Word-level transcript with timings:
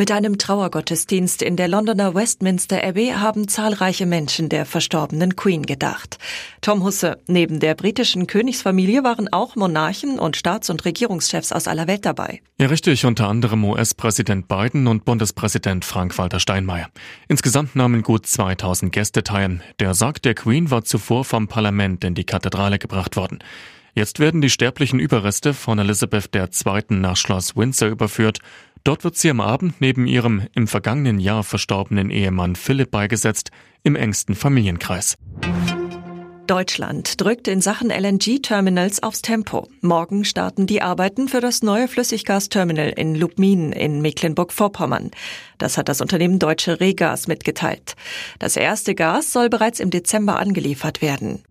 Mit 0.00 0.12
einem 0.12 0.38
Trauergottesdienst 0.38 1.42
in 1.42 1.56
der 1.56 1.66
Londoner 1.66 2.14
Westminster 2.14 2.84
Abbey 2.84 3.14
haben 3.16 3.48
zahlreiche 3.48 4.06
Menschen 4.06 4.48
der 4.48 4.64
verstorbenen 4.64 5.34
Queen 5.34 5.66
gedacht. 5.66 6.18
Tom 6.60 6.84
Husse, 6.84 7.18
neben 7.26 7.58
der 7.58 7.74
britischen 7.74 8.28
Königsfamilie 8.28 9.02
waren 9.02 9.26
auch 9.32 9.56
Monarchen 9.56 10.20
und 10.20 10.36
Staats- 10.36 10.70
und 10.70 10.84
Regierungschefs 10.84 11.50
aus 11.50 11.66
aller 11.66 11.88
Welt 11.88 12.06
dabei. 12.06 12.40
Ja, 12.60 12.68
richtig, 12.68 13.06
unter 13.06 13.26
anderem 13.26 13.64
US-Präsident 13.64 14.46
Biden 14.46 14.86
und 14.86 15.04
Bundespräsident 15.04 15.84
Frank-Walter 15.84 16.38
Steinmeier. 16.38 16.90
Insgesamt 17.26 17.74
nahmen 17.74 18.04
gut 18.04 18.24
2000 18.24 18.92
Gäste 18.92 19.24
teil. 19.24 19.62
Der 19.80 19.94
Sarg 19.94 20.22
der 20.22 20.36
Queen 20.36 20.70
war 20.70 20.84
zuvor 20.84 21.24
vom 21.24 21.48
Parlament 21.48 22.04
in 22.04 22.14
die 22.14 22.22
Kathedrale 22.22 22.78
gebracht 22.78 23.16
worden. 23.16 23.40
Jetzt 23.98 24.20
werden 24.20 24.40
die 24.40 24.48
sterblichen 24.48 25.00
Überreste 25.00 25.52
von 25.52 25.80
Elizabeth 25.80 26.30
II. 26.32 26.82
nach 26.90 27.16
Schloss 27.16 27.56
Windsor 27.56 27.88
überführt. 27.88 28.38
Dort 28.88 29.04
wird 29.04 29.18
sie 29.18 29.28
am 29.28 29.42
Abend 29.42 29.82
neben 29.82 30.06
ihrem 30.06 30.46
im 30.54 30.66
vergangenen 30.66 31.18
Jahr 31.18 31.44
verstorbenen 31.44 32.08
Ehemann 32.08 32.56
Philipp 32.56 32.90
beigesetzt, 32.90 33.50
im 33.82 33.96
engsten 33.96 34.34
Familienkreis. 34.34 35.18
Deutschland 36.46 37.20
drückt 37.20 37.48
in 37.48 37.60
Sachen 37.60 37.90
LNG-Terminals 37.90 39.02
aufs 39.02 39.20
Tempo. 39.20 39.68
Morgen 39.82 40.24
starten 40.24 40.66
die 40.66 40.80
Arbeiten 40.80 41.28
für 41.28 41.42
das 41.42 41.62
neue 41.62 41.86
Flüssiggasterminal 41.86 42.88
in 42.88 43.14
Lubmin 43.14 43.72
in 43.72 44.00
Mecklenburg-Vorpommern. 44.00 45.10
Das 45.58 45.76
hat 45.76 45.90
das 45.90 46.00
Unternehmen 46.00 46.38
Deutsche 46.38 46.80
Regas 46.80 47.28
mitgeteilt. 47.28 47.94
Das 48.38 48.56
erste 48.56 48.94
Gas 48.94 49.34
soll 49.34 49.50
bereits 49.50 49.80
im 49.80 49.90
Dezember 49.90 50.38
angeliefert 50.38 51.02
werden. 51.02 51.44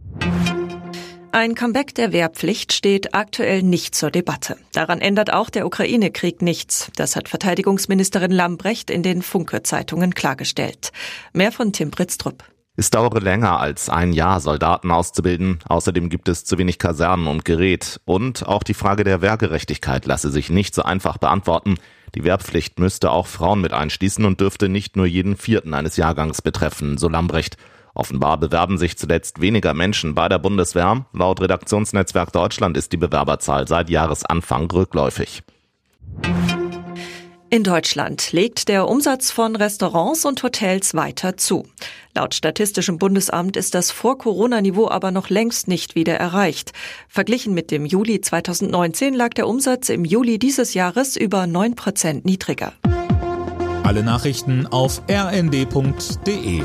Ein 1.40 1.54
Comeback 1.54 1.93
der 1.93 2.13
Wehrpflicht 2.13 2.74
steht 2.74 3.13
aktuell 3.13 3.62
nicht 3.62 3.93
zur 3.93 4.10
Debatte. 4.10 4.57
Daran 4.74 4.99
ändert 4.99 5.32
auch 5.32 5.52
der 5.52 5.68
Ukraine-Krieg 5.68 6.41
nichts. 6.41 6.91
Das 6.96 7.16
hat 7.16 7.29
Verteidigungsministerin 7.29 8.32
Lambrecht 8.32 8.90
in 8.90 9.04
den 9.04 9.21
Funke-Zeitungen 9.21 10.16
klargestellt. 10.16 10.91
Mehr 11.34 11.52
von 11.52 11.74
Tim 11.74 11.91
Britztrup. 11.91 12.44
Es 12.76 12.90
dauere 12.90 13.21
länger 13.21 13.60
als 13.60 13.88
ein 13.88 14.13
Jahr, 14.13 14.40
Soldaten 14.40 14.90
auszubilden. 14.90 15.60
Außerdem 15.70 16.10
gibt 16.10 16.27
es 16.27 16.44
zu 16.44 16.57
wenig 16.57 16.79
Kasernen 16.79 17.27
und 17.27 17.46
Gerät. 17.46 18.01
Und 18.05 18.48
auch 18.48 18.63
die 18.63 18.74
Frage 18.74 19.04
der 19.04 19.22
Wehrgerechtigkeit 19.22 20.07
lasse 20.07 20.32
sich 20.32 20.49
nicht 20.49 20.74
so 20.74 20.82
einfach 20.82 21.20
beantworten. 21.20 21.76
Die 22.16 22.24
Wehrpflicht 22.24 22.79
müsste 22.79 23.12
auch 23.12 23.27
Frauen 23.27 23.62
mit 23.62 23.74
einschließen 23.74 24.26
und 24.26 24.41
dürfte 24.41 24.70
nicht 24.70 24.96
nur 24.96 25.05
jeden 25.05 25.38
Vierten 25.38 25.76
eines 25.76 25.98
Jahrgangs 25.98 26.41
betreffen, 26.41 26.98
so 26.98 27.07
Lambrecht. 27.07 27.57
Offenbar 27.98 28.37
bewerben 28.37 28.77
sich 28.77 28.95
zuletzt 28.95 29.41
weniger 29.41 29.73
Menschen 29.73 30.13
bei 30.13 30.29
der 30.29 30.37
Bundeswehr. 30.37 31.07
Laut 31.13 31.41
Redaktionsnetzwerk 31.41 32.31
Deutschland 32.31 32.77
ist 32.77 32.91
die 32.91 32.98
Bewerberzahl 32.98 33.67
seit 33.67 33.89
Jahresanfang 33.89 34.70
rückläufig. 34.70 35.41
In 37.49 37.63
Deutschland 37.63 38.34
legt 38.34 38.67
der 38.67 38.87
Umsatz 38.87 39.31
von 39.31 39.55
Restaurants 39.55 40.26
und 40.26 40.43
Hotels 40.43 40.93
weiter 40.93 41.37
zu. 41.37 41.65
Laut 42.13 42.35
Statistischem 42.35 42.99
Bundesamt 42.99 43.57
ist 43.57 43.73
das 43.73 43.89
Vor-Corona-Niveau 43.89 44.89
aber 44.89 45.09
noch 45.09 45.32
längst 45.32 45.67
nicht 45.67 45.95
wieder 45.95 46.17
erreicht. 46.17 46.73
Verglichen 47.07 47.55
mit 47.55 47.71
dem 47.71 47.84
Juli 47.87 48.21
2019 48.21 49.15
lag 49.15 49.29
der 49.29 49.48
Umsatz 49.48 49.89
im 49.89 50.05
Juli 50.05 50.37
dieses 50.37 50.76
Jahres 50.76 51.17
über 51.17 51.48
9 51.48 51.73
Prozent 51.73 52.26
niedriger. 52.26 52.73
Alle 53.84 54.04
Nachrichten 54.04 54.67
auf 54.67 55.01
rnd.de 55.09 56.61